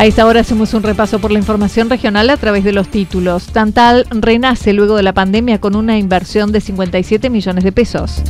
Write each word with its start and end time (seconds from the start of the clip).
A 0.00 0.06
esta 0.06 0.24
hora 0.24 0.40
hacemos 0.40 0.72
un 0.72 0.82
repaso 0.82 1.18
por 1.18 1.30
la 1.30 1.38
información 1.38 1.90
regional 1.90 2.30
a 2.30 2.38
través 2.38 2.64
de 2.64 2.72
los 2.72 2.88
títulos. 2.88 3.48
Tantal 3.48 4.06
renace 4.08 4.72
luego 4.72 4.96
de 4.96 5.02
la 5.02 5.12
pandemia 5.12 5.60
con 5.60 5.76
una 5.76 5.98
inversión 5.98 6.52
de 6.52 6.62
57 6.62 7.28
millones 7.28 7.64
de 7.64 7.70
pesos. 7.70 8.22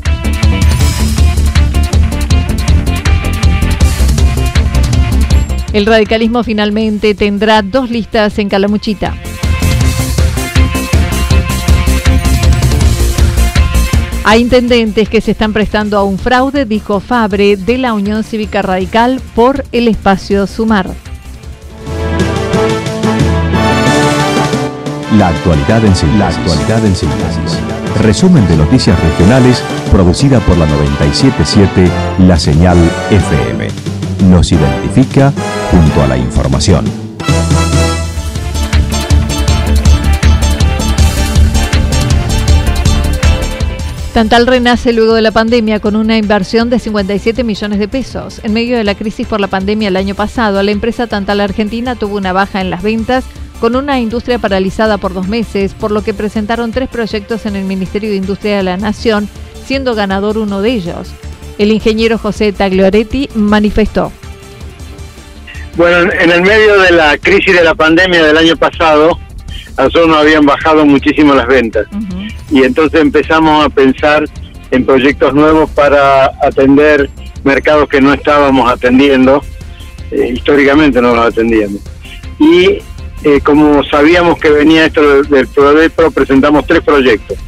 El 5.73 5.87
radicalismo 5.87 6.43
finalmente 6.43 7.15
tendrá 7.15 7.63
dos 7.63 7.89
listas 7.89 8.37
en 8.41 8.49
Calamuchita. 8.49 9.15
Hay 14.25 14.41
intendentes 14.41 15.09
que 15.09 15.21
se 15.21 15.31
están 15.31 15.53
prestando 15.53 15.99
a 15.99 16.03
un 16.03 16.19
fraude, 16.19 16.65
dijo 16.65 16.99
Fabre, 16.99 17.57
de 17.57 17.79
la 17.79 17.95
Unión 17.95 18.25
Cívica 18.25 18.61
Radical 18.61 19.21
por 19.37 19.65
el 19.71 19.87
espacio 19.87 20.49
Sumar. 20.49 21.10
La 25.19 25.27
actualidad 25.27 25.85
en 25.85 25.97
síntesis. 25.97 26.19
La 26.21 26.29
actualidad 26.29 26.87
en 26.87 26.95
síntesis. 26.95 27.59
Resumen 28.01 28.47
de 28.47 28.57
noticias 28.57 28.97
regionales 29.03 29.61
producida 29.91 30.39
por 30.39 30.57
la 30.57 30.67
977 30.67 31.91
La 32.29 32.39
Señal 32.39 32.79
FM. 33.11 33.67
Nos 34.31 34.53
identifica 34.53 35.33
junto 35.73 36.03
a 36.05 36.07
la 36.07 36.17
información. 36.17 36.85
Tantal 44.15 44.47
renace 44.47 44.93
luego 44.93 45.15
de 45.15 45.23
la 45.23 45.33
pandemia 45.33 45.81
con 45.81 45.97
una 45.97 46.19
inversión 46.19 46.71
de 46.71 46.79
57 46.79 47.43
millones 47.43 47.81
de 47.81 47.89
pesos. 47.89 48.41
En 48.45 48.53
medio 48.53 48.77
de 48.77 48.85
la 48.85 48.95
crisis 48.95 49.27
por 49.27 49.41
la 49.41 49.49
pandemia 49.49 49.89
el 49.89 49.97
año 49.97 50.15
pasado, 50.15 50.63
la 50.63 50.71
empresa 50.71 51.09
Tantal 51.09 51.41
Argentina 51.41 51.97
tuvo 51.97 52.17
una 52.17 52.33
baja 52.33 52.61
en 52.61 52.71
las 52.71 52.83
ventas 52.85 53.25
con 53.61 53.77
una 53.77 54.01
industria 54.01 54.39
paralizada 54.39 54.97
por 54.97 55.13
dos 55.13 55.29
meses, 55.29 55.75
por 55.75 55.93
lo 55.93 56.03
que 56.03 56.15
presentaron 56.15 56.73
tres 56.73 56.89
proyectos 56.89 57.45
en 57.45 57.57
el 57.57 57.65
Ministerio 57.65 58.11
de 58.11 58.17
Industria 58.17 58.57
de 58.57 58.63
la 58.63 58.77
Nación, 58.79 59.29
siendo 59.65 59.95
ganador 59.95 60.39
uno 60.39 60.63
de 60.63 60.71
ellos. 60.71 61.13
El 61.59 61.71
ingeniero 61.71 62.17
José 62.17 62.53
Taglioretti 62.53 63.29
manifestó. 63.35 64.13
Bueno, 65.77 66.11
en 66.11 66.31
el 66.31 66.43
medio 66.43 66.81
de 66.81 66.93
la 66.93 67.19
crisis 67.19 67.55
de 67.55 67.63
la 67.63 67.75
pandemia 67.75 68.25
del 68.25 68.39
año 68.39 68.57
pasado, 68.57 69.19
a 69.77 69.85
nosotros 69.85 70.09
nos 70.09 70.17
habían 70.17 70.47
bajado 70.47 70.85
muchísimo 70.87 71.35
las 71.35 71.47
ventas. 71.47 71.87
Y 72.51 72.65
entonces 72.65 73.01
empezamos 73.01 73.65
a 73.65 73.69
pensar 73.69 74.25
en 74.71 74.87
proyectos 74.87 75.35
nuevos 75.35 75.71
para 75.71 76.33
atender 76.43 77.11
mercados 77.45 77.89
que 77.89 78.01
no 78.01 78.13
estábamos 78.15 78.71
atendiendo, 78.71 79.43
eh, 80.11 80.33
históricamente 80.35 81.01
no 81.01 81.15
los 81.15 81.27
atendíamos. 81.27 81.81
Y 82.39 82.79
eh, 83.23 83.41
como 83.43 83.85
sabíamos 83.85 84.39
que 84.39 84.51
venía 84.51 84.87
esto 84.87 85.23
del, 85.23 85.47
PRODEPRO, 85.47 86.11
presentamos 86.11 86.67
tres 86.67 86.81
proyectos. 86.81 87.39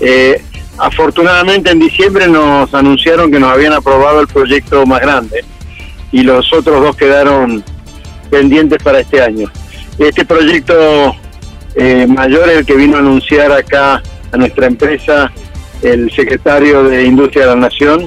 Eh, 0.00 0.42
afortunadamente 0.76 1.70
en 1.70 1.78
diciembre 1.78 2.28
nos 2.28 2.72
anunciaron 2.74 3.30
que 3.30 3.40
nos 3.40 3.50
habían 3.50 3.72
aprobado 3.72 4.20
el 4.20 4.26
proyecto 4.26 4.84
más 4.84 5.00
grande 5.00 5.42
y 6.12 6.22
los 6.22 6.52
otros 6.52 6.82
dos 6.82 6.94
quedaron 6.96 7.64
pendientes 8.30 8.82
para 8.82 9.00
este 9.00 9.22
año. 9.22 9.50
Este 9.98 10.26
proyecto 10.26 11.16
eh, 11.74 12.06
mayor 12.06 12.50
es 12.50 12.58
el 12.58 12.66
que 12.66 12.74
vino 12.74 12.96
a 12.96 13.00
anunciar 13.00 13.52
acá 13.52 14.02
a 14.30 14.36
nuestra 14.36 14.66
empresa 14.66 15.32
el 15.82 16.10
secretario 16.12 16.84
de 16.84 17.04
Industria 17.04 17.46
de 17.46 17.54
la 17.54 17.60
Nación, 17.60 18.06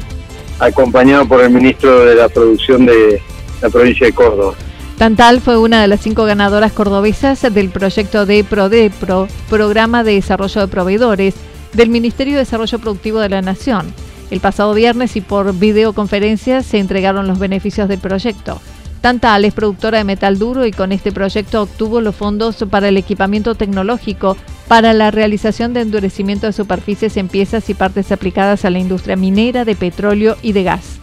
acompañado 0.60 1.28
por 1.28 1.42
el 1.42 1.50
ministro 1.50 2.06
de 2.06 2.16
la 2.16 2.30
Producción 2.30 2.86
de 2.86 3.22
la 3.62 3.70
provincia 3.70 4.06
de 4.06 4.14
Córdoba. 4.14 4.56
Tantal 5.00 5.40
fue 5.40 5.58
una 5.58 5.82
de 5.82 5.88
las 5.88 6.02
cinco 6.02 6.26
ganadoras 6.26 6.74
cordobesas 6.74 7.42
del 7.54 7.70
proyecto 7.70 8.26
de 8.26 8.44
PRODEPRO, 8.44 9.30
Programa 9.50 10.04
de 10.04 10.16
Desarrollo 10.16 10.60
de 10.60 10.68
Proveedores, 10.68 11.36
del 11.72 11.88
Ministerio 11.88 12.34
de 12.34 12.40
Desarrollo 12.40 12.80
Productivo 12.80 13.20
de 13.22 13.30
la 13.30 13.42
Nación. 13.42 13.94
El 14.30 14.42
pasado 14.42 14.74
viernes 14.74 15.16
y 15.16 15.22
por 15.22 15.58
videoconferencia 15.58 16.64
se 16.64 16.80
entregaron 16.80 17.28
los 17.28 17.40
beneficios 17.40 17.88
del 17.88 18.00
proyecto. 18.00 18.60
Tantal 19.00 19.46
es 19.46 19.54
productora 19.54 20.00
de 20.00 20.04
metal 20.04 20.38
duro 20.38 20.66
y 20.66 20.72
con 20.74 20.92
este 20.92 21.14
proyecto 21.14 21.62
obtuvo 21.62 22.02
los 22.02 22.18
fondos 22.18 22.58
para 22.70 22.90
el 22.90 22.98
equipamiento 22.98 23.56
tecnológico 23.56 24.36
para 24.68 24.92
la 24.92 25.12
realización 25.12 25.74
de 25.74 25.80
endurecimiento 25.80 26.46
de 26.46 26.52
superficies 26.52 27.16
en 27.16 27.30
piezas 27.30 27.70
y 27.70 27.74
partes 27.74 28.12
aplicadas 28.12 28.66
a 28.66 28.70
la 28.70 28.80
industria 28.80 29.16
minera, 29.16 29.64
de 29.64 29.76
petróleo 29.76 30.36
y 30.42 30.52
de 30.52 30.64
gas. 30.64 30.99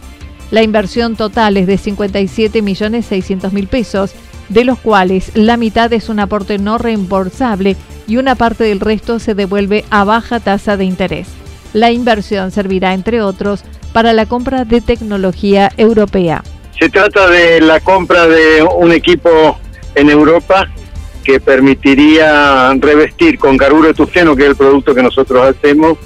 La 0.49 0.63
inversión 0.63 1.17
total 1.17 1.57
es 1.57 1.67
de 1.67 1.75
57.600.000 1.75 3.67
pesos, 3.67 4.13
de 4.47 4.63
los 4.63 4.79
cuales 4.79 5.31
la 5.35 5.57
mitad 5.57 5.91
es 5.91 6.07
un 6.07 6.19
aporte 6.19 6.57
no 6.57 6.77
reembolsable 6.77 7.75
y 8.07 8.15
una 8.15 8.35
parte 8.35 8.63
del 8.63 8.79
resto 8.79 9.19
se 9.19 9.35
devuelve 9.35 9.83
a 9.89 10.05
baja 10.05 10.39
tasa 10.39 10.77
de 10.77 10.85
interés. 10.85 11.27
La 11.73 11.91
inversión 11.91 12.51
servirá, 12.51 12.93
entre 12.93 13.21
otros, 13.21 13.63
para 13.91 14.13
la 14.13 14.25
compra 14.25 14.63
de 14.63 14.79
tecnología 14.79 15.69
europea. 15.75 16.43
Se 16.79 16.89
trata 16.89 17.27
de 17.27 17.59
la 17.59 17.81
compra 17.81 18.25
de 18.27 18.63
un 18.63 18.93
equipo 18.93 19.59
en 19.95 20.09
Europa 20.09 20.69
que 21.25 21.41
permitiría 21.41 22.73
revestir 22.75 23.37
con 23.37 23.57
carburo 23.57 23.93
tungsteno, 23.93 24.33
que 24.33 24.43
es 24.43 24.49
el 24.49 24.55
producto 24.55 24.95
que 24.95 25.03
nosotros 25.03 25.45
hacemos, 25.45 25.97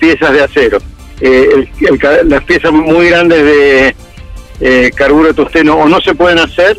piezas 0.00 0.32
de 0.32 0.42
acero 0.42 0.78
eh, 1.20 1.68
las 2.24 2.44
piezas 2.44 2.72
muy 2.72 3.08
grandes 3.08 3.44
de 3.44 3.96
eh, 4.60 4.90
carburo 4.94 5.28
de 5.28 5.34
tusteno 5.34 5.76
o 5.76 5.88
no 5.88 6.00
se 6.00 6.14
pueden 6.14 6.38
hacer 6.38 6.78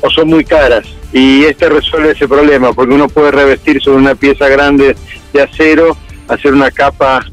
o 0.00 0.10
son 0.10 0.28
muy 0.28 0.44
caras. 0.44 0.86
Y 1.12 1.44
este 1.44 1.68
resuelve 1.68 2.12
ese 2.12 2.28
problema, 2.28 2.72
porque 2.72 2.94
uno 2.94 3.08
puede 3.08 3.30
revestir 3.30 3.80
sobre 3.80 3.98
una 3.98 4.14
pieza 4.14 4.48
grande 4.48 4.94
de 5.32 5.42
acero, 5.42 5.96
hacer 6.28 6.52
una 6.52 6.70
capa 6.70 7.24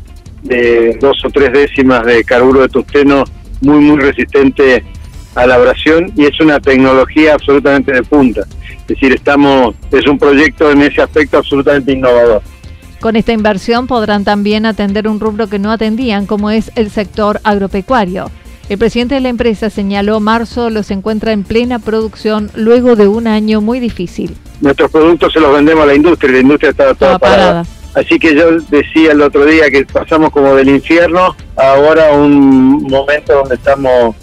de 0.43 0.97
dos 1.01 1.17
o 1.25 1.29
tres 1.29 1.51
décimas 1.51 2.05
de 2.05 2.23
carburo 2.23 2.61
de 2.61 2.69
tusteno 2.69 3.25
muy, 3.61 3.79
muy 3.79 3.99
resistente 3.99 4.85
a 5.33 5.45
la 5.45 5.55
abrasión 5.55 6.11
y 6.15 6.25
es 6.25 6.39
una 6.39 6.59
tecnología 6.59 7.33
absolutamente 7.33 7.91
de 7.91 8.03
punta. 8.03 8.41
Es 8.41 8.87
decir, 8.87 9.13
estamos, 9.13 9.75
es 9.91 10.07
un 10.07 10.17
proyecto 10.17 10.71
en 10.71 10.83
ese 10.83 11.01
aspecto 11.01 11.37
absolutamente 11.37 11.91
innovador. 11.91 12.41
Con 13.05 13.15
esta 13.15 13.33
inversión 13.33 13.85
podrán 13.85 14.23
también 14.23 14.65
atender 14.65 15.07
un 15.07 15.19
rubro 15.19 15.45
que 15.45 15.59
no 15.59 15.71
atendían, 15.71 16.25
como 16.25 16.49
es 16.49 16.71
el 16.73 16.89
sector 16.89 17.39
agropecuario. 17.43 18.31
El 18.67 18.79
presidente 18.79 19.13
de 19.13 19.21
la 19.21 19.29
empresa 19.29 19.69
señaló 19.69 20.19
marzo 20.19 20.71
los 20.71 20.89
encuentra 20.89 21.31
en 21.31 21.43
plena 21.43 21.77
producción 21.77 22.49
luego 22.55 22.95
de 22.95 23.07
un 23.07 23.27
año 23.27 23.61
muy 23.61 23.79
difícil. 23.79 24.35
Nuestros 24.59 24.89
productos 24.89 25.33
se 25.33 25.39
los 25.39 25.53
vendemos 25.53 25.83
a 25.83 25.85
la 25.85 25.93
industria, 25.93 26.31
la 26.31 26.39
industria 26.39 26.71
está 26.71 26.95
toda, 26.95 27.19
parada. 27.19 27.63
Así 27.93 28.17
que 28.17 28.33
yo 28.33 28.59
decía 28.71 29.11
el 29.11 29.21
otro 29.21 29.45
día 29.45 29.69
que 29.69 29.85
pasamos 29.85 30.31
como 30.31 30.55
del 30.55 30.69
infierno 30.69 31.35
ahora 31.57 32.11
un 32.11 32.87
momento 32.89 33.35
donde 33.35 33.53
estamos 33.53 34.15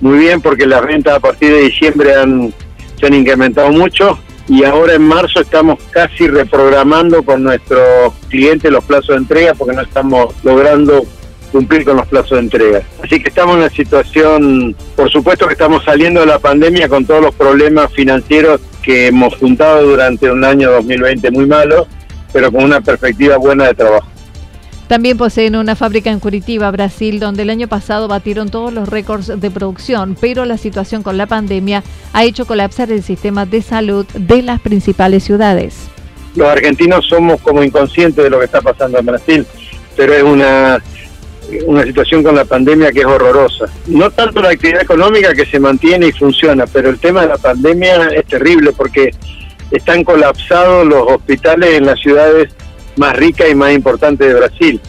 muy 0.00 0.18
bien 0.18 0.40
porque 0.40 0.66
las 0.66 0.84
ventas 0.84 1.14
a 1.14 1.20
partir 1.20 1.52
de 1.52 1.60
diciembre 1.60 2.12
han, 2.16 2.52
se 2.98 3.06
han 3.06 3.14
incrementado 3.14 3.70
mucho 3.70 4.18
y 4.48 4.64
ahora 4.64 4.94
en 4.94 5.02
marzo 5.02 5.40
estamos 5.40 5.78
casi 5.90 6.28
reprogramando 6.28 7.22
con 7.22 7.42
nuestros 7.42 8.14
clientes 8.28 8.70
los 8.70 8.84
plazos 8.84 9.08
de 9.08 9.16
entrega 9.16 9.54
porque 9.54 9.74
no 9.74 9.82
estamos 9.82 10.34
logrando 10.44 11.04
cumplir 11.50 11.84
con 11.84 11.96
los 11.96 12.06
plazos 12.06 12.32
de 12.32 12.38
entrega. 12.40 12.82
Así 13.02 13.20
que 13.20 13.28
estamos 13.28 13.54
en 13.54 13.62
una 13.62 13.70
situación, 13.70 14.76
por 14.94 15.10
supuesto 15.10 15.46
que 15.46 15.54
estamos 15.54 15.84
saliendo 15.84 16.20
de 16.20 16.26
la 16.26 16.38
pandemia 16.38 16.88
con 16.88 17.04
todos 17.06 17.22
los 17.22 17.34
problemas 17.34 17.92
financieros 17.92 18.60
que 18.82 19.08
hemos 19.08 19.34
juntado 19.36 19.82
durante 19.82 20.30
un 20.30 20.44
año 20.44 20.70
2020 20.70 21.30
muy 21.32 21.46
malo, 21.46 21.86
pero 22.32 22.52
con 22.52 22.64
una 22.64 22.80
perspectiva 22.80 23.36
buena 23.36 23.66
de 23.66 23.74
trabajo. 23.74 24.08
También 24.88 25.18
poseen 25.18 25.56
una 25.56 25.74
fábrica 25.74 26.10
en 26.10 26.20
Curitiba, 26.20 26.70
Brasil, 26.70 27.18
donde 27.18 27.42
el 27.42 27.50
año 27.50 27.66
pasado 27.66 28.06
batieron 28.06 28.50
todos 28.50 28.72
los 28.72 28.88
récords 28.88 29.40
de 29.40 29.50
producción, 29.50 30.16
pero 30.20 30.44
la 30.44 30.58
situación 30.58 31.02
con 31.02 31.16
la 31.16 31.26
pandemia 31.26 31.82
ha 32.12 32.24
hecho 32.24 32.46
colapsar 32.46 32.92
el 32.92 33.02
sistema 33.02 33.46
de 33.46 33.62
salud 33.62 34.06
de 34.14 34.42
las 34.42 34.60
principales 34.60 35.24
ciudades. 35.24 35.88
Los 36.36 36.48
argentinos 36.48 37.04
somos 37.08 37.40
como 37.40 37.64
inconscientes 37.64 38.22
de 38.22 38.30
lo 38.30 38.38
que 38.38 38.44
está 38.44 38.60
pasando 38.60 38.98
en 38.98 39.06
Brasil, 39.06 39.46
pero 39.96 40.14
es 40.14 40.22
una, 40.22 40.80
una 41.66 41.82
situación 41.82 42.22
con 42.22 42.36
la 42.36 42.44
pandemia 42.44 42.92
que 42.92 43.00
es 43.00 43.06
horrorosa. 43.06 43.66
No 43.86 44.08
tanto 44.10 44.40
la 44.40 44.50
actividad 44.50 44.82
económica 44.82 45.34
que 45.34 45.46
se 45.46 45.58
mantiene 45.58 46.08
y 46.08 46.12
funciona, 46.12 46.64
pero 46.66 46.90
el 46.90 47.00
tema 47.00 47.22
de 47.22 47.28
la 47.28 47.38
pandemia 47.38 48.10
es 48.14 48.24
terrible 48.26 48.70
porque 48.72 49.10
están 49.72 50.04
colapsados 50.04 50.86
los 50.86 51.10
hospitales 51.10 51.74
en 51.74 51.86
las 51.86 51.98
ciudades 51.98 52.54
más 52.96 53.16
rica 53.16 53.48
y 53.48 53.54
más 53.54 53.72
importante 53.72 54.26
de 54.26 54.34
Brasil. 54.34 54.80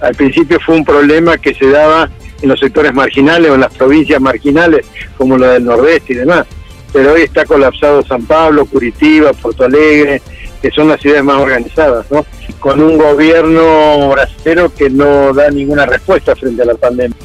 Al 0.00 0.14
principio 0.14 0.58
fue 0.64 0.76
un 0.76 0.84
problema 0.84 1.36
que 1.36 1.54
se 1.54 1.68
daba 1.68 2.08
en 2.40 2.48
los 2.48 2.58
sectores 2.58 2.92
marginales 2.94 3.50
o 3.50 3.54
en 3.54 3.60
las 3.60 3.74
provincias 3.74 4.20
marginales, 4.20 4.86
como 5.16 5.36
la 5.36 5.52
del 5.52 5.64
Nordeste 5.64 6.14
y 6.14 6.16
demás. 6.16 6.46
Pero 6.92 7.12
hoy 7.12 7.22
está 7.22 7.44
colapsado 7.44 8.02
San 8.02 8.24
Pablo, 8.24 8.66
Curitiba, 8.66 9.32
Porto 9.32 9.64
Alegre, 9.64 10.22
que 10.60 10.70
son 10.70 10.88
las 10.88 11.00
ciudades 11.00 11.24
más 11.24 11.36
organizadas, 11.36 12.10
¿no? 12.10 12.24
Con 12.58 12.82
un 12.82 12.98
gobierno 12.98 14.10
brasileño 14.10 14.72
que 14.74 14.90
no 14.90 15.32
da 15.32 15.50
ninguna 15.50 15.86
respuesta 15.86 16.34
frente 16.34 16.62
a 16.62 16.66
la 16.66 16.74
pandemia. 16.74 17.16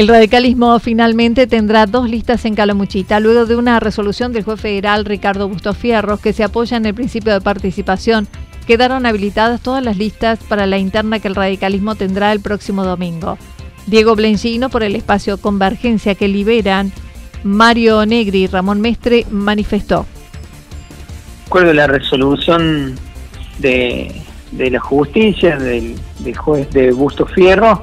El 0.00 0.08
radicalismo 0.08 0.78
finalmente 0.78 1.46
tendrá 1.46 1.84
dos 1.84 2.08
listas 2.08 2.46
en 2.46 2.54
Calamuchita, 2.54 3.20
luego 3.20 3.44
de 3.44 3.54
una 3.54 3.80
resolución 3.80 4.32
del 4.32 4.44
juez 4.44 4.58
federal 4.58 5.04
Ricardo 5.04 5.46
Busto 5.46 5.74
Fierros 5.74 6.20
que 6.20 6.32
se 6.32 6.42
apoya 6.42 6.78
en 6.78 6.86
el 6.86 6.94
principio 6.94 7.34
de 7.34 7.42
participación. 7.42 8.26
Quedaron 8.66 9.04
habilitadas 9.04 9.60
todas 9.60 9.84
las 9.84 9.98
listas 9.98 10.38
para 10.48 10.64
la 10.64 10.78
interna 10.78 11.18
que 11.18 11.28
el 11.28 11.34
radicalismo 11.34 11.96
tendrá 11.96 12.32
el 12.32 12.40
próximo 12.40 12.82
domingo. 12.82 13.36
Diego 13.88 14.16
Blencino 14.16 14.70
por 14.70 14.82
el 14.84 14.96
espacio 14.96 15.36
Convergencia 15.36 16.14
que 16.14 16.28
liberan, 16.28 16.92
Mario 17.44 18.06
Negri 18.06 18.44
y 18.44 18.46
Ramón 18.46 18.80
Mestre 18.80 19.26
manifestó. 19.30 20.06
Acuerdo 21.46 21.74
la 21.74 21.88
resolución 21.88 22.94
de, 23.58 24.10
la 24.50 24.80
justicia 24.80 25.58
del, 25.58 25.94
del 26.20 26.36
juez 26.38 26.70
de 26.70 26.90
Busto 26.90 27.26
Fierro, 27.26 27.82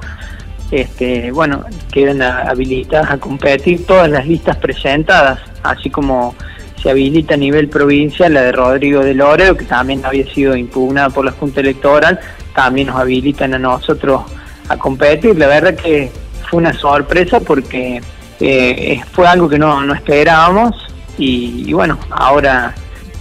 este, 0.70 1.30
bueno, 1.32 1.64
quedan 1.92 2.22
habilitadas 2.22 3.10
a 3.12 3.18
competir 3.18 3.86
todas 3.86 4.10
las 4.10 4.26
listas 4.26 4.56
presentadas, 4.56 5.40
así 5.62 5.90
como 5.90 6.34
se 6.82 6.90
habilita 6.90 7.34
a 7.34 7.36
nivel 7.36 7.68
provincial 7.68 8.34
la 8.34 8.42
de 8.42 8.52
Rodrigo 8.52 9.00
de 9.00 9.14
Loreo, 9.14 9.56
que 9.56 9.64
también 9.64 10.04
había 10.04 10.26
sido 10.32 10.56
impugnada 10.56 11.10
por 11.10 11.24
la 11.24 11.32
Junta 11.32 11.60
Electoral, 11.60 12.20
también 12.54 12.88
nos 12.88 12.96
habilitan 12.96 13.54
a 13.54 13.58
nosotros 13.58 14.22
a 14.68 14.76
competir. 14.76 15.36
La 15.36 15.48
verdad 15.48 15.74
que 15.74 16.10
fue 16.48 16.58
una 16.58 16.72
sorpresa 16.72 17.40
porque 17.40 18.00
eh, 18.40 19.00
fue 19.12 19.26
algo 19.26 19.48
que 19.48 19.58
no, 19.58 19.92
esperábamos 19.92 20.76
y, 21.16 21.72
bueno, 21.72 21.98
ahora 22.10 22.74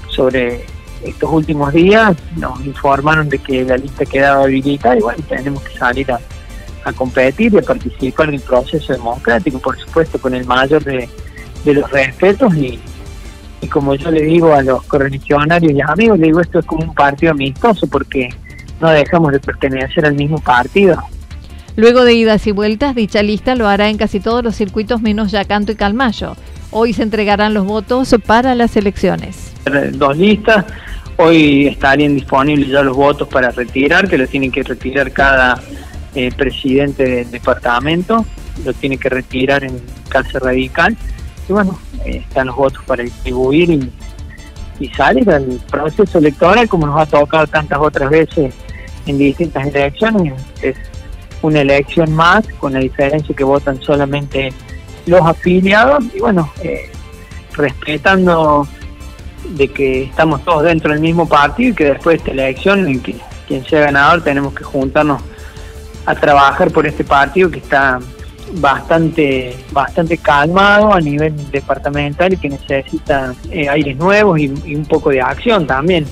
sobre 0.09 0.65
estos 1.03 1.29
últimos 1.31 1.73
días 1.73 2.15
nos 2.35 2.63
informaron 2.65 3.29
de 3.29 3.39
que 3.39 3.63
la 3.63 3.77
lista 3.77 4.05
quedaba 4.05 4.43
habilitada 4.43 4.97
y 4.97 5.01
bueno, 5.01 5.23
tenemos 5.27 5.63
que 5.63 5.77
salir 5.77 6.11
a 6.11 6.19
a 6.87 6.93
competir 6.93 7.53
y 7.53 7.57
a 7.57 7.61
participar 7.61 8.29
en 8.29 8.35
el 8.35 8.41
proceso 8.41 8.93
democrático, 8.93 9.59
por 9.59 9.77
supuesto 9.77 10.19
con 10.19 10.33
el 10.33 10.45
mayor 10.45 10.83
de, 10.83 11.09
los 11.65 11.91
respetos 11.91 12.55
y, 12.55 12.79
como 13.69 13.93
yo 13.95 14.09
le 14.09 14.21
digo 14.21 14.53
a 14.53 14.61
los 14.61 14.83
correligionarios 14.83 15.73
y 15.73 15.81
amigos, 15.81 16.17
le 16.17 16.27
digo 16.27 16.39
esto 16.39 16.59
es 16.59 16.65
como 16.65 16.85
un 16.85 16.95
partido 16.95 17.33
amistoso 17.33 17.87
porque 17.87 18.29
no 18.79 18.89
dejamos 18.89 19.33
de 19.33 19.39
pertenecer 19.41 20.05
al 20.05 20.13
mismo 20.13 20.39
partido. 20.39 20.97
Luego 21.75 22.05
de 22.05 22.13
idas 22.13 22.47
y 22.47 22.51
vueltas, 22.51 22.95
dicha 22.95 23.21
lista 23.21 23.55
lo 23.55 23.67
hará 23.67 23.89
en 23.89 23.97
casi 23.97 24.21
todos 24.21 24.43
los 24.43 24.55
circuitos 24.55 25.01
menos 25.01 25.31
Yacanto 25.31 25.73
y 25.73 25.75
Calmayo. 25.75 26.37
Hoy 26.71 26.93
se 26.93 27.03
entregarán 27.03 27.53
los 27.53 27.65
votos 27.65 28.15
para 28.25 28.55
las 28.55 28.77
elecciones. 28.77 29.51
Dos 29.91 30.17
listas, 30.17 30.65
hoy 31.17 31.67
estarían 31.67 32.15
disponibles 32.15 32.69
ya 32.69 32.81
los 32.81 32.95
votos 32.95 33.27
para 33.27 33.51
retirar, 33.51 34.07
que 34.07 34.17
los 34.17 34.29
tienen 34.29 34.51
que 34.51 34.63
retirar 34.63 35.11
cada 35.11 35.61
eh, 36.17 36.31
presidente 36.35 37.03
del 37.03 37.29
departamento, 37.29 38.25
lo 38.65 38.73
tiene 38.73 38.97
que 38.97 39.07
retirar 39.07 39.63
en 39.63 39.79
cárcel 40.09 40.41
radical. 40.41 40.97
Y 41.47 41.53
bueno, 41.53 41.79
eh, 42.05 42.23
están 42.27 42.47
los 42.47 42.55
votos 42.55 42.83
para 42.87 43.03
distribuir 43.03 43.69
y, 43.69 43.91
y 44.79 44.87
salir 44.89 45.29
al 45.29 45.61
proceso 45.69 46.17
electoral 46.17 46.67
como 46.67 46.87
nos 46.87 46.99
ha 46.99 47.05
tocado 47.05 47.45
tantas 47.45 47.77
otras 47.77 48.09
veces 48.09 48.51
en 49.05 49.19
distintas 49.19 49.67
elecciones. 49.67 50.33
Es 50.63 50.75
una 51.43 51.61
elección 51.61 52.11
más, 52.13 52.47
con 52.59 52.73
la 52.73 52.79
diferencia 52.79 53.35
que 53.35 53.43
votan 53.43 53.79
solamente 53.79 54.51
los 55.05 55.21
afiliados 55.21 56.03
y 56.15 56.19
bueno, 56.19 56.51
eh, 56.63 56.89
respetando 57.53 58.67
de 59.49 59.67
que 59.67 60.05
estamos 60.05 60.43
todos 60.43 60.63
dentro 60.63 60.91
del 60.91 60.99
mismo 60.99 61.29
partido 61.29 61.69
y 61.69 61.75
que 61.75 61.85
después 61.85 62.15
de 62.15 62.17
esta 62.17 62.31
elección, 62.31 62.87
en 62.87 63.01
que 63.01 63.15
quien 63.47 63.63
sea 63.65 63.81
ganador, 63.81 64.23
tenemos 64.23 64.55
que 64.55 64.63
juntarnos 64.63 65.21
a 66.07 66.15
trabajar 66.15 66.71
por 66.71 66.87
este 66.87 67.03
partido 67.03 67.51
que 67.51 67.59
está 67.59 67.99
bastante 68.53 69.57
bastante 69.73 70.17
calmado 70.17 70.93
a 70.93 71.01
nivel 71.01 71.35
departamental 71.51 72.31
y 72.31 72.37
que 72.37 72.49
necesita 72.49 73.35
eh, 73.51 73.67
aires 73.67 73.97
nuevos 73.97 74.39
y, 74.39 74.47
un 74.47 74.85
poco 74.85 75.09
de 75.09 75.21
acción 75.21 75.67
también. 75.67 76.05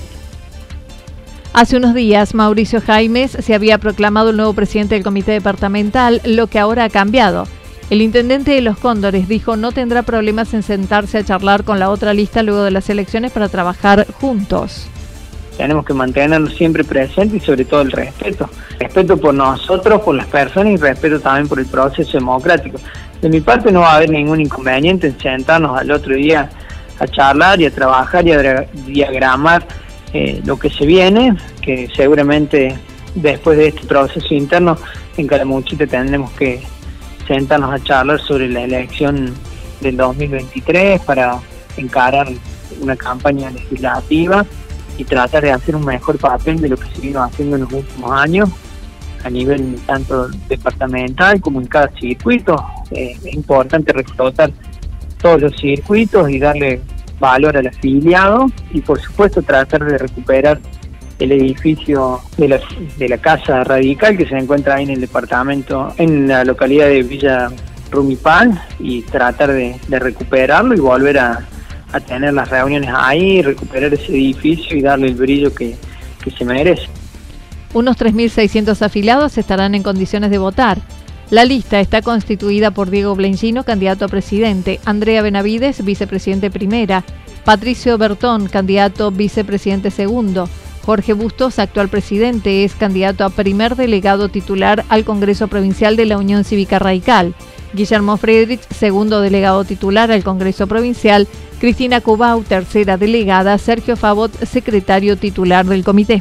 Hace 1.54 1.78
unos 1.78 1.94
días, 1.94 2.34
Mauricio 2.34 2.82
Jaimes 2.82 3.30
se 3.30 3.54
había 3.54 3.78
proclamado 3.78 4.28
el 4.28 4.36
nuevo 4.36 4.52
presidente 4.52 4.94
del 4.94 5.02
comité 5.02 5.32
departamental, 5.32 6.20
lo 6.24 6.46
que 6.48 6.58
ahora 6.58 6.84
ha 6.84 6.90
cambiado. 6.90 7.44
El 7.88 8.02
intendente 8.02 8.50
de 8.50 8.60
Los 8.60 8.76
Cóndores 8.76 9.28
dijo 9.28 9.56
no 9.56 9.72
tendrá 9.72 10.02
problemas 10.02 10.52
en 10.52 10.62
sentarse 10.62 11.16
a 11.16 11.24
charlar 11.24 11.64
con 11.64 11.78
la 11.78 11.88
otra 11.88 12.12
lista 12.12 12.42
luego 12.42 12.64
de 12.64 12.70
las 12.70 12.90
elecciones 12.90 13.32
para 13.32 13.48
trabajar 13.48 14.06
juntos 14.20 14.90
tenemos 15.56 15.84
que 15.84 15.94
mantenerlo 15.94 16.48
siempre 16.48 16.84
presente 16.84 17.36
y 17.36 17.40
sobre 17.40 17.64
todo 17.64 17.82
el 17.82 17.92
respeto. 17.92 18.48
Respeto 18.78 19.16
por 19.16 19.34
nosotros, 19.34 20.02
por 20.02 20.14
las 20.14 20.26
personas 20.26 20.74
y 20.74 20.76
respeto 20.76 21.20
también 21.20 21.48
por 21.48 21.58
el 21.58 21.66
proceso 21.66 22.18
democrático. 22.18 22.78
De 23.20 23.28
mi 23.28 23.40
parte 23.40 23.72
no 23.72 23.80
va 23.80 23.92
a 23.92 23.96
haber 23.96 24.10
ningún 24.10 24.40
inconveniente 24.40 25.08
en 25.08 25.18
sentarnos 25.18 25.78
al 25.78 25.90
otro 25.90 26.14
día 26.14 26.50
a 26.98 27.06
charlar 27.06 27.60
y 27.60 27.66
a 27.66 27.70
trabajar 27.70 28.26
y 28.26 28.32
a 28.32 28.66
diagramar 28.86 29.66
eh, 30.12 30.40
lo 30.44 30.58
que 30.58 30.70
se 30.70 30.86
viene, 30.86 31.36
que 31.62 31.88
seguramente 31.94 32.76
después 33.14 33.56
de 33.58 33.68
este 33.68 33.86
proceso 33.86 34.34
interno 34.34 34.76
en 35.16 35.26
Calamuchita 35.26 35.86
tendremos 35.86 36.30
que 36.32 36.62
sentarnos 37.26 37.72
a 37.72 37.82
charlar 37.82 38.20
sobre 38.20 38.48
la 38.48 38.62
elección 38.62 39.34
del 39.80 39.96
2023 39.96 41.00
para 41.00 41.38
encarar 41.76 42.28
una 42.80 42.96
campaña 42.96 43.50
legislativa 43.50 44.44
y 44.98 45.04
tratar 45.04 45.42
de 45.42 45.52
hacer 45.52 45.76
un 45.76 45.84
mejor 45.84 46.18
papel 46.18 46.60
de 46.60 46.68
lo 46.68 46.76
que 46.76 46.88
se 46.94 47.00
vino 47.00 47.22
haciendo 47.22 47.56
en 47.56 47.62
los 47.62 47.72
últimos 47.72 48.12
años 48.12 48.48
a 49.24 49.30
nivel 49.30 49.76
tanto 49.86 50.28
departamental 50.48 51.40
como 51.40 51.60
en 51.60 51.66
cada 51.66 51.90
circuito. 51.98 52.64
Eh, 52.90 53.16
es 53.24 53.34
importante 53.34 53.92
explotar 53.98 54.52
todos 55.20 55.40
los 55.42 55.56
circuitos 55.56 56.30
y 56.30 56.38
darle 56.38 56.80
valor 57.18 57.56
al 57.56 57.66
afiliado 57.66 58.46
y 58.72 58.80
por 58.80 59.00
supuesto 59.00 59.42
tratar 59.42 59.84
de 59.84 59.98
recuperar 59.98 60.60
el 61.18 61.32
edificio 61.32 62.20
de 62.36 62.48
la, 62.48 62.60
de 62.98 63.08
la 63.08 63.18
Casa 63.18 63.64
Radical 63.64 64.16
que 64.16 64.26
se 64.26 64.36
encuentra 64.36 64.76
ahí 64.76 64.84
en 64.84 64.90
el 64.90 65.00
departamento, 65.00 65.92
en 65.96 66.28
la 66.28 66.44
localidad 66.44 66.86
de 66.86 67.02
Villa 67.02 67.48
Rumipal 67.90 68.62
y 68.78 69.02
tratar 69.02 69.52
de 69.52 69.98
recuperarlo 69.98 70.74
y 70.74 70.80
volver 70.80 71.18
a, 71.18 71.40
a 71.92 72.00
tener 72.00 72.34
las 72.34 72.48
reuniones 72.48 72.90
ahí, 72.94 73.42
recuperar 73.42 73.92
ese 73.94 74.12
edificio 74.12 74.76
y 74.76 74.82
darle 74.82 75.08
el 75.08 75.14
brillo 75.14 75.54
que, 75.54 75.76
se 76.36 76.44
merece. 76.44 76.88
Unos 77.72 77.96
3.600 77.96 78.82
afiliados 78.82 79.38
estarán 79.38 79.76
en 79.76 79.84
condiciones 79.84 80.30
de 80.30 80.38
votar. 80.38 80.78
La 81.30 81.44
lista 81.44 81.78
está 81.78 82.02
constituida 82.02 82.72
por 82.72 82.90
Diego 82.90 83.14
Blencino, 83.14 83.62
candidato 83.62 84.04
a 84.04 84.08
presidente, 84.08 84.80
Andrea 84.84 85.22
Benavides, 85.22 85.84
vicepresidente 85.84 86.50
primera, 86.50 87.04
Patricio 87.44 87.96
Bertón, 87.96 88.48
candidato 88.48 89.12
vicepresidente 89.12 89.92
segundo, 89.92 90.48
Jorge 90.86 91.14
Bustos, 91.14 91.58
actual 91.58 91.88
presidente, 91.88 92.64
es 92.64 92.76
candidato 92.76 93.24
a 93.24 93.30
primer 93.30 93.74
delegado 93.74 94.28
titular 94.28 94.84
al 94.88 95.04
Congreso 95.04 95.48
Provincial 95.48 95.96
de 95.96 96.06
la 96.06 96.16
Unión 96.16 96.44
Cívica 96.44 96.78
Radical. 96.78 97.34
Guillermo 97.76 98.16
Friedrich, 98.16 98.62
segundo 98.74 99.20
delegado 99.20 99.64
titular 99.64 100.10
al 100.10 100.24
Congreso 100.24 100.66
Provincial. 100.66 101.28
Cristina 101.60 102.00
Cubau, 102.00 102.42
tercera 102.42 102.96
delegada. 102.96 103.56
Sergio 103.58 103.96
Favot, 103.96 104.32
secretario 104.44 105.16
titular 105.16 105.64
del 105.64 105.84
comité. 105.84 106.20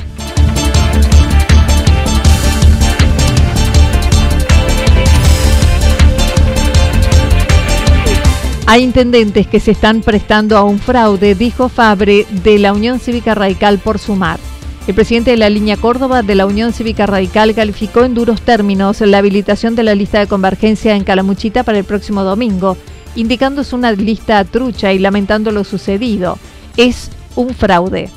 Hay 8.67 8.83
intendentes 8.83 9.45
que 9.47 9.59
se 9.59 9.71
están 9.71 10.01
prestando 10.01 10.57
a 10.57 10.63
un 10.63 10.79
fraude, 10.79 11.35
dijo 11.35 11.69
Fabre 11.69 12.25
de 12.43 12.57
la 12.57 12.73
Unión 12.73 12.99
Cívica 12.99 13.35
Radical 13.35 13.77
por 13.77 13.99
sumar. 13.99 14.39
El 14.87 14.93
presidente 14.93 15.31
de 15.31 15.37
la 15.37 15.49
línea 15.49 15.77
Córdoba 15.77 16.21
de 16.21 16.35
la 16.35 16.45
Unión 16.45 16.71
Cívica 16.71 17.07
Radical 17.07 17.55
calificó 17.55 18.03
en 18.03 18.13
duros 18.13 18.41
términos 18.43 19.01
la 19.01 19.17
habilitación 19.17 19.75
de 19.75 19.81
la 19.81 19.95
lista 19.95 20.19
de 20.19 20.27
convergencia 20.27 20.95
en 20.95 21.03
Calamuchita 21.03 21.63
para 21.63 21.79
el 21.79 21.85
próximo 21.85 22.23
domingo, 22.23 22.77
indicándose 23.15 23.75
una 23.75 23.91
lista 23.93 24.43
trucha 24.43 24.93
y 24.93 24.99
lamentando 24.99 25.51
lo 25.51 25.63
sucedido. 25.63 26.37
Es 26.77 27.09
un 27.35 27.55
fraude. 27.55 28.11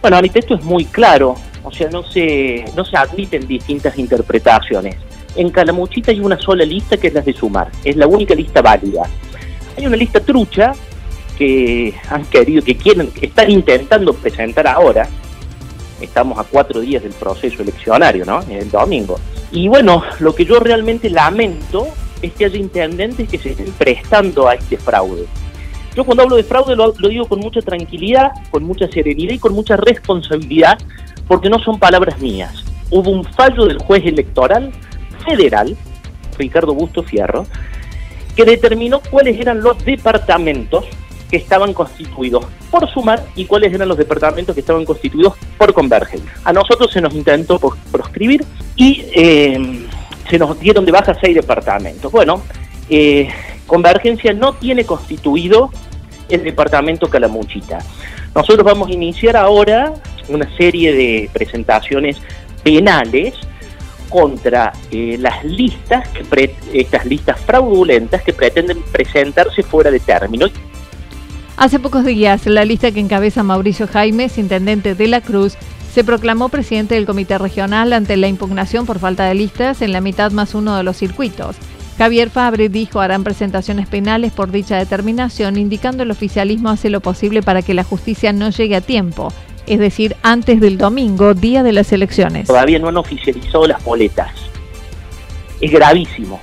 Bueno, 0.00 0.18
ahorita 0.18 0.38
esto 0.38 0.54
es 0.54 0.62
muy 0.62 0.84
claro, 0.84 1.34
o 1.64 1.72
sea, 1.72 1.90
no 1.90 2.04
se, 2.04 2.66
no 2.76 2.84
se 2.84 2.96
admiten 2.96 3.48
distintas 3.48 3.98
interpretaciones. 3.98 4.94
En 5.34 5.50
Calamuchita 5.50 6.12
hay 6.12 6.20
una 6.20 6.38
sola 6.38 6.64
lista 6.64 6.98
que 6.98 7.08
es 7.08 7.14
la 7.14 7.20
de 7.20 7.32
Sumar, 7.32 7.68
es 7.84 7.96
la 7.96 8.06
única 8.06 8.36
lista 8.36 8.62
válida. 8.62 9.02
Hay 9.76 9.88
una 9.88 9.96
lista 9.96 10.20
trucha 10.20 10.72
que 11.36 11.94
han 12.08 12.24
querido, 12.26 12.62
que 12.62 12.76
quieren, 12.76 13.10
que 13.10 13.26
están 13.26 13.50
intentando 13.50 14.14
presentar 14.14 14.68
ahora, 14.68 15.08
estamos 16.00 16.38
a 16.38 16.44
cuatro 16.44 16.80
días 16.80 17.02
del 17.02 17.12
proceso 17.12 17.62
eleccionario, 17.62 18.24
¿no? 18.24 18.40
El 18.48 18.70
domingo. 18.70 19.18
Y 19.52 19.68
bueno, 19.68 20.02
lo 20.20 20.34
que 20.34 20.44
yo 20.44 20.60
realmente 20.60 21.10
lamento 21.10 21.88
es 22.22 22.32
que 22.32 22.44
haya 22.44 22.56
intendentes 22.56 23.28
que 23.28 23.38
se 23.38 23.50
estén 23.50 23.72
prestando 23.72 24.48
a 24.48 24.54
este 24.54 24.76
fraude. 24.76 25.26
Yo 25.96 26.04
cuando 26.04 26.22
hablo 26.22 26.36
de 26.36 26.44
fraude 26.44 26.76
lo, 26.76 26.92
digo 26.92 27.26
con 27.26 27.40
mucha 27.40 27.60
tranquilidad, 27.60 28.30
con 28.50 28.62
mucha 28.62 28.88
serenidad 28.88 29.32
y 29.32 29.38
con 29.38 29.52
mucha 29.52 29.76
responsabilidad, 29.76 30.78
porque 31.26 31.50
no 31.50 31.58
son 31.58 31.78
palabras 31.78 32.20
mías. 32.20 32.64
Hubo 32.90 33.10
un 33.10 33.24
fallo 33.24 33.66
del 33.66 33.78
juez 33.78 34.04
electoral 34.04 34.72
federal, 35.24 35.76
Ricardo 36.38 36.74
Busto 36.74 37.02
Fierro, 37.02 37.46
que 38.36 38.44
determinó 38.44 39.00
cuáles 39.10 39.38
eran 39.38 39.60
los 39.62 39.84
departamentos 39.84 40.84
que 41.30 41.36
estaban 41.36 41.72
constituidos 41.72 42.44
por 42.70 42.88
Sumar 42.90 43.24
y 43.36 43.44
cuáles 43.44 43.72
eran 43.72 43.88
los 43.88 43.96
departamentos 43.96 44.54
que 44.54 44.60
estaban 44.60 44.84
constituidos 44.84 45.34
por 45.56 45.72
Convergen. 45.72 46.20
A 46.44 46.52
nosotros 46.52 46.90
se 46.92 47.00
nos 47.00 47.14
intentó 47.14 47.58
proscribir 47.90 48.44
y 48.76 49.04
eh, 49.14 49.86
se 50.28 50.38
nos 50.38 50.58
dieron 50.58 50.84
de 50.84 50.92
baja 50.92 51.16
seis 51.20 51.34
departamentos. 51.34 52.10
Bueno, 52.10 52.42
eh, 52.88 53.28
Convergencia 53.66 54.32
no 54.32 54.54
tiene 54.54 54.84
constituido 54.84 55.70
el 56.28 56.42
departamento 56.42 57.08
Calamuchita. 57.08 57.78
Nosotros 58.34 58.64
vamos 58.64 58.88
a 58.88 58.92
iniciar 58.92 59.36
ahora 59.36 59.94
una 60.28 60.48
serie 60.56 60.92
de 60.92 61.30
presentaciones 61.32 62.16
penales 62.62 63.34
contra 64.08 64.72
eh, 64.90 65.16
las 65.18 65.44
listas, 65.44 66.08
estas 66.72 67.06
listas 67.06 67.40
fraudulentas 67.40 68.22
que 68.22 68.32
pretenden 68.32 68.82
presentarse 68.82 69.62
fuera 69.62 69.90
de 69.90 70.00
término 70.00 70.48
Hace 71.60 71.78
pocos 71.78 72.06
días, 72.06 72.46
la 72.46 72.64
lista 72.64 72.90
que 72.90 73.00
encabeza 73.00 73.42
Mauricio 73.42 73.86
Jaimes, 73.86 74.38
intendente 74.38 74.94
de 74.94 75.06
la 75.06 75.20
Cruz, 75.20 75.58
se 75.92 76.04
proclamó 76.04 76.48
presidente 76.48 76.94
del 76.94 77.04
comité 77.04 77.36
regional 77.36 77.92
ante 77.92 78.16
la 78.16 78.28
impugnación 78.28 78.86
por 78.86 78.98
falta 78.98 79.26
de 79.26 79.34
listas 79.34 79.82
en 79.82 79.92
la 79.92 80.00
mitad 80.00 80.32
más 80.32 80.54
uno 80.54 80.74
de 80.74 80.84
los 80.84 80.96
circuitos. 80.96 81.56
Javier 81.98 82.30
Fabre 82.30 82.70
dijo 82.70 83.02
harán 83.02 83.24
presentaciones 83.24 83.88
penales 83.88 84.32
por 84.32 84.50
dicha 84.50 84.78
determinación, 84.78 85.58
indicando 85.58 86.02
el 86.02 86.10
oficialismo 86.10 86.70
hace 86.70 86.88
lo 86.88 87.00
posible 87.02 87.42
para 87.42 87.60
que 87.60 87.74
la 87.74 87.84
justicia 87.84 88.32
no 88.32 88.48
llegue 88.48 88.76
a 88.76 88.80
tiempo, 88.80 89.30
es 89.66 89.80
decir, 89.80 90.16
antes 90.22 90.60
del 90.60 90.78
domingo, 90.78 91.34
día 91.34 91.62
de 91.62 91.72
las 91.72 91.92
elecciones. 91.92 92.46
Todavía 92.46 92.78
no 92.78 92.88
han 92.88 92.96
oficializado 92.96 93.66
las 93.66 93.84
boletas. 93.84 94.30
Es 95.60 95.70
gravísimo, 95.70 96.40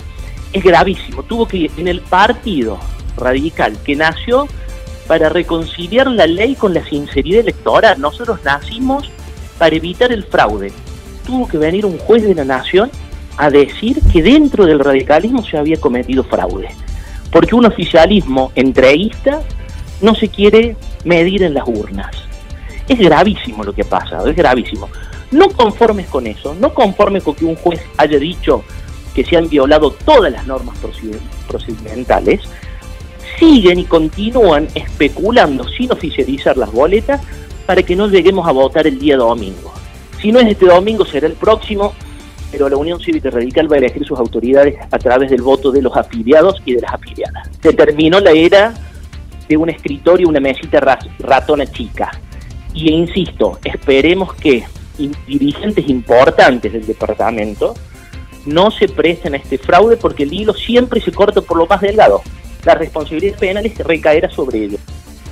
es 0.53 0.63
gravísimo. 0.63 1.23
Tuvo 1.23 1.47
que 1.47 1.71
en 1.75 1.87
el 1.87 2.01
partido 2.01 2.77
radical 3.17 3.75
que 3.83 3.95
nació 3.95 4.47
para 5.07 5.29
reconciliar 5.29 6.07
la 6.07 6.27
ley 6.27 6.55
con 6.55 6.73
la 6.73 6.85
sinceridad 6.85 7.41
electoral. 7.41 7.99
Nosotros 7.99 8.39
nacimos 8.43 9.09
para 9.57 9.75
evitar 9.75 10.11
el 10.11 10.23
fraude. 10.23 10.71
Tuvo 11.25 11.47
que 11.47 11.57
venir 11.57 11.85
un 11.85 11.97
juez 11.97 12.23
de 12.23 12.35
la 12.35 12.45
nación 12.45 12.91
a 13.37 13.49
decir 13.49 14.01
que 14.11 14.21
dentro 14.21 14.65
del 14.65 14.79
radicalismo 14.79 15.43
se 15.43 15.57
había 15.57 15.79
cometido 15.79 16.23
fraude. 16.23 16.69
Porque 17.31 17.55
un 17.55 17.65
oficialismo 17.65 18.51
entreguista 18.55 19.41
no 20.01 20.15
se 20.15 20.27
quiere 20.27 20.75
medir 21.03 21.43
en 21.43 21.53
las 21.53 21.67
urnas. 21.67 22.15
Es 22.87 22.99
gravísimo 22.99 23.63
lo 23.63 23.73
que 23.73 23.81
ha 23.81 23.89
pasado, 23.89 24.29
es 24.29 24.35
gravísimo. 24.35 24.89
No 25.31 25.49
conformes 25.49 26.07
con 26.07 26.25
eso, 26.25 26.55
no 26.55 26.73
conformes 26.73 27.23
con 27.23 27.35
que 27.35 27.45
un 27.45 27.55
juez 27.55 27.81
haya 27.97 28.17
dicho 28.17 28.63
que 29.13 29.25
se 29.25 29.35
han 29.35 29.49
violado 29.49 29.91
todas 29.91 30.31
las 30.31 30.47
normas 30.47 30.77
procedimentales, 31.47 32.41
siguen 33.37 33.79
y 33.79 33.85
continúan 33.85 34.67
especulando 34.75 35.67
sin 35.67 35.91
oficializar 35.91 36.57
las 36.57 36.71
boletas 36.71 37.21
para 37.65 37.83
que 37.83 37.95
no 37.95 38.07
lleguemos 38.07 38.47
a 38.47 38.51
votar 38.51 38.87
el 38.87 38.99
día 38.99 39.17
domingo. 39.17 39.73
Si 40.21 40.31
no 40.31 40.39
es 40.39 40.47
este 40.47 40.65
domingo, 40.65 41.05
será 41.05 41.27
el 41.27 41.33
próximo, 41.33 41.93
pero 42.51 42.69
la 42.69 42.77
Unión 42.77 42.99
Cívica 42.99 43.29
Radical 43.29 43.71
va 43.71 43.75
a 43.75 43.79
elegir 43.79 44.05
sus 44.05 44.17
autoridades 44.17 44.75
a 44.89 44.97
través 44.97 45.29
del 45.29 45.41
voto 45.41 45.71
de 45.71 45.81
los 45.81 45.95
afiliados 45.95 46.61
y 46.65 46.73
de 46.73 46.81
las 46.81 46.93
afiliadas. 46.93 47.49
Se 47.61 47.73
terminó 47.73 48.19
la 48.19 48.31
era 48.31 48.73
de 49.47 49.57
un 49.57 49.69
escritorio, 49.69 50.27
una 50.27 50.39
mesita 50.39 50.79
ratona 51.19 51.65
chica. 51.67 52.11
Y 52.73 52.91
insisto, 52.91 53.59
esperemos 53.63 54.33
que 54.33 54.63
dirigentes 55.27 55.87
importantes 55.89 56.73
del 56.73 56.85
departamento 56.85 57.75
no 58.45 58.71
se 58.71 58.87
presten 58.87 59.35
a 59.35 59.37
este 59.37 59.57
fraude 59.57 59.97
porque 59.97 60.23
el 60.23 60.33
hilo 60.33 60.53
siempre 60.53 61.01
se 61.01 61.11
corta 61.11 61.41
por 61.41 61.57
lo 61.57 61.67
más 61.67 61.81
delgado 61.81 62.21
la 62.65 62.75
responsabilidad 62.75 63.37
penal 63.37 63.71
recaerá 63.79 64.29
sobre 64.29 64.65
ellos. 64.65 64.79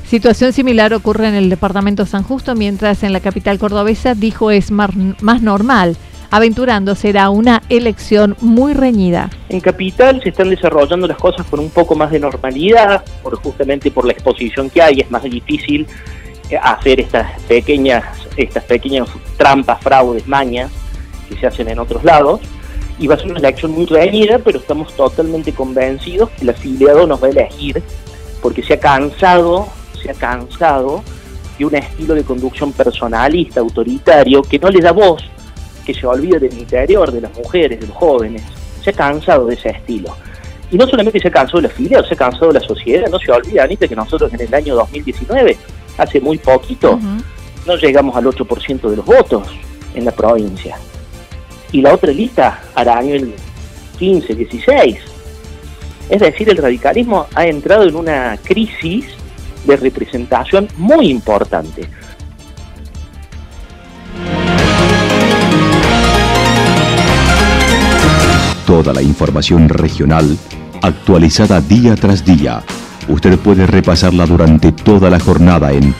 Situación 0.06 0.54
similar 0.54 0.94
ocurre 0.94 1.28
en 1.28 1.34
el 1.34 1.50
departamento 1.50 2.06
San 2.06 2.24
Justo, 2.24 2.56
mientras 2.56 3.04
en 3.04 3.12
la 3.12 3.20
capital 3.20 3.58
cordobesa 3.58 4.14
dijo 4.14 4.52
es 4.52 4.72
más 4.72 5.42
normal. 5.42 5.98
Aventurando 6.32 6.96
será 6.96 7.30
una 7.30 7.62
elección 7.70 8.36
muy 8.42 8.74
reñida. 8.74 9.30
En 9.50 9.62
capital 9.62 10.22
se 10.22 10.30
están 10.30 10.50
desarrollando 10.50 11.08
las 11.08 11.18
cosas 11.18 11.46
con 11.48 11.60
un 11.60 11.70
poco 11.70 11.96
más 11.96 12.12
de 12.12 12.20
normalidad, 12.20 13.04
por, 13.24 13.36
justamente 13.38 13.90
por 13.90 14.06
la 14.06 14.12
exposición 14.12 14.70
que 14.70 14.82
hay, 14.82 15.00
es 15.00 15.10
más 15.10 15.24
difícil 15.24 15.88
eh, 16.50 16.58
hacer 16.62 17.00
estas 17.00 17.40
pequeñas, 17.44 18.04
estas 18.38 18.64
pequeñas 18.66 19.08
trampas, 19.38 19.82
fraudes, 19.82 20.28
mañas 20.28 20.72
que 21.30 21.38
se 21.38 21.48
hacen 21.48 21.70
en 21.70 21.80
otros 21.80 22.04
lados 22.04 22.42
y 23.00 23.08
va 23.08 23.16
a 23.16 23.18
ser 23.18 23.32
una 23.32 23.40
elección 23.40 23.72
muy 23.72 23.86
reñida, 23.86 24.40
pero 24.40 24.60
estamos 24.60 24.94
totalmente 24.94 25.54
convencidos 25.54 26.30
que 26.32 26.44
el 26.44 26.50
afiliado 26.50 27.06
nos 27.06 27.22
va 27.22 27.28
a 27.28 27.32
elegir 27.32 27.82
porque 28.42 28.64
se 28.64 28.76
ha 28.76 28.80
cansado, 28.80 29.68
se 30.02 30.12
ha 30.12 30.14
cansado 30.14 31.04
de 31.58 31.66
un 31.66 31.76
estilo 31.76 32.14
de 32.14 32.24
conducción 32.24 32.72
personalista, 32.72 33.60
autoritario, 33.60 34.42
que 34.44 34.60
no 34.60 34.70
le 34.70 34.82
da 34.82 34.92
voz, 34.92 35.24
que 35.86 35.94
se 35.94 36.06
olvida 36.06 36.38
del 36.38 36.54
interior, 36.54 37.12
de 37.12 37.22
las 37.22 37.36
mujeres, 37.36 37.80
de 37.80 37.88
los 37.88 37.96
jóvenes. 37.96 38.44
Se 38.84 38.92
ha 38.92 38.94
cansado 38.94 39.48
de 39.48 39.56
ese 39.56 39.70
estilo. 39.70 40.16
Y 40.72 40.78
no 40.78 40.88
solamente 40.88 41.20
se 41.20 41.28
ha 41.28 41.32
cansado 41.32 41.62
del 41.62 41.72
afiliado, 41.72 42.06
se 42.06 42.14
ha 42.14 42.18
cansado 42.18 42.48
de 42.48 42.60
la 42.60 42.66
sociedad. 42.66 43.10
No 43.10 43.20
se 43.20 43.32
olvida, 43.32 43.64
Anita, 43.64 43.88
que 43.88 43.96
nosotros 43.96 44.32
en 44.34 44.42
el 44.42 44.54
año 44.54 44.76
2019, 44.76 45.58
hace 45.98 46.22
muy 46.22 46.38
poquito, 46.38 47.00
no 47.66 47.76
llegamos 47.78 48.16
al 48.16 48.26
8% 48.26 48.90
de 48.90 48.96
los 48.96 49.06
votos 49.06 49.48
en 49.96 50.06
la 50.06 50.12
provincia 50.12 50.78
y 51.72 51.82
la 51.82 51.94
otra 51.94 52.12
lista 52.12 52.62
hará 52.74 53.00
año 53.00 53.16
el 53.16 53.34
15, 54.00 54.36
16. 54.36 54.98
Es 56.10 56.20
decir, 56.20 56.50
el 56.50 56.58
radicalismo 56.58 57.28
ha 57.34 57.46
entrado 57.46 57.84
en 57.84 57.96
una 57.96 58.38
crisis 58.44 59.06
de 59.66 59.76
representación 59.76 60.68
muy 60.78 61.10
importante. 61.10 61.88
Toda 68.68 68.94
la 68.94 69.02
información 69.02 69.70
regional 69.70 70.38
actualizada 70.82 71.62
día 71.62 71.96
tras 71.96 72.24
día. 72.26 72.64
Usted 73.08 73.38
puede 73.40 73.68
repasarla 73.68 74.26
durante 74.26 74.72
toda 74.72 75.10
la 75.10 75.20
jornada 75.20 75.72
en 75.72 75.94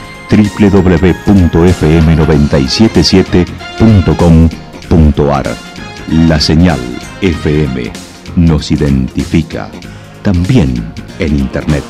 www.fm977.com.ar. 4.90 5.56
La 6.28 6.40
señal 6.40 6.80
FM 7.22 7.92
nos 8.36 8.72
identifica, 8.72 9.72
también 10.22 10.94
en 11.20 11.40
Internet. 11.40 11.84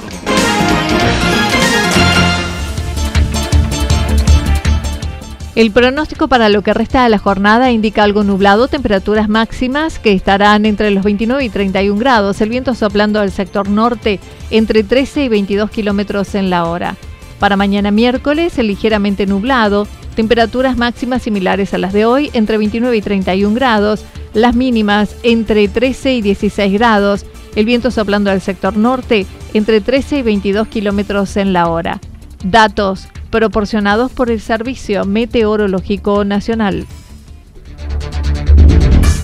El 5.55 5.71
pronóstico 5.71 6.27
para 6.27 6.49
lo 6.49 6.61
que 6.63 6.73
resta 6.73 7.03
de 7.03 7.09
la 7.09 7.17
jornada 7.17 7.71
indica 7.71 8.03
algo 8.03 8.25
nublado, 8.25 8.67
temperaturas 8.67 9.29
máximas 9.29 9.99
que 9.99 10.11
estarán 10.11 10.65
entre 10.65 10.91
los 10.91 11.03
29 11.05 11.45
y 11.45 11.49
31 11.49 11.97
grados, 11.97 12.41
el 12.41 12.49
viento 12.49 12.75
soplando 12.75 13.21
al 13.21 13.31
sector 13.31 13.69
norte 13.69 14.19
entre 14.49 14.83
13 14.83 15.23
y 15.23 15.29
22 15.29 15.71
kilómetros 15.71 16.35
en 16.35 16.49
la 16.49 16.65
hora. 16.65 16.97
Para 17.39 17.55
mañana 17.55 17.91
miércoles, 17.91 18.57
ligeramente 18.57 19.25
nublado, 19.25 19.87
temperaturas 20.15 20.77
máximas 20.77 21.21
similares 21.21 21.73
a 21.73 21.77
las 21.77 21.93
de 21.93 22.05
hoy, 22.05 22.29
entre 22.33 22.57
29 22.57 22.97
y 22.97 23.01
31 23.01 23.53
grados, 23.53 24.05
las 24.33 24.55
mínimas 24.55 25.15
entre 25.23 25.67
13 25.67 26.15
y 26.15 26.21
16 26.21 26.73
grados, 26.73 27.25
el 27.55 27.65
viento 27.65 27.91
soplando 27.91 28.31
al 28.31 28.41
sector 28.41 28.75
norte 28.75 29.25
entre 29.53 29.81
13 29.81 30.19
y 30.19 30.21
22 30.23 30.67
kilómetros 30.67 31.37
en 31.37 31.53
la 31.53 31.69
hora. 31.69 31.99
Datos 32.43 33.07
proporcionados 33.29 34.11
por 34.11 34.31
el 34.31 34.39
Servicio 34.39 35.05
Meteorológico 35.05 36.23
Nacional. 36.23 36.85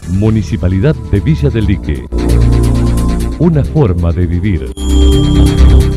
Municipalidad 0.09 0.95
de 1.11 1.19
Villa 1.21 1.49
del 1.49 1.65
Lique. 1.65 2.05
Una 3.39 3.63
forma 3.63 4.11
de 4.11 4.27
vivir. 4.27 4.73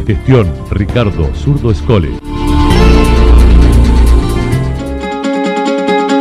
Gestión 0.06 0.52
Ricardo 0.70 1.34
Zurdo 1.34 1.70
Escole. 1.70 2.23